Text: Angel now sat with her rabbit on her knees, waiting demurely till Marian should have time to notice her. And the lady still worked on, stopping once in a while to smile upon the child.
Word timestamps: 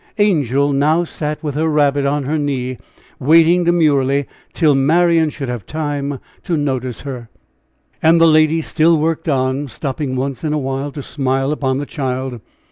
Angel 0.17 0.73
now 0.73 1.03
sat 1.03 1.43
with 1.43 1.53
her 1.53 1.69
rabbit 1.69 2.07
on 2.07 2.23
her 2.23 2.39
knees, 2.39 2.79
waiting 3.19 3.65
demurely 3.65 4.25
till 4.51 4.73
Marian 4.73 5.29
should 5.29 5.47
have 5.47 5.63
time 5.63 6.17
to 6.41 6.57
notice 6.57 7.01
her. 7.01 7.29
And 8.01 8.19
the 8.19 8.25
lady 8.25 8.63
still 8.63 8.97
worked 8.97 9.29
on, 9.29 9.67
stopping 9.67 10.15
once 10.15 10.43
in 10.43 10.53
a 10.53 10.57
while 10.57 10.89
to 10.93 11.03
smile 11.03 11.51
upon 11.51 11.77
the 11.77 11.85
child. 11.85 12.41